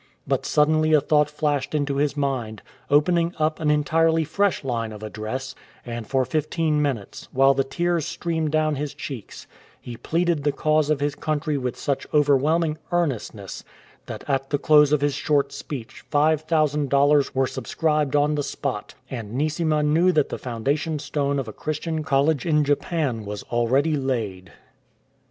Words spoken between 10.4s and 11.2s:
the cause of his